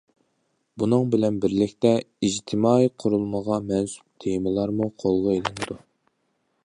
[0.83, 1.91] بۇنىڭ بىلەن بىرلىكتە،
[2.27, 5.79] ئىجتىمائىي قۇرۇلمىغا مەنسۇپ تېمىلارمۇ قولغا ئېلىنىدۇ.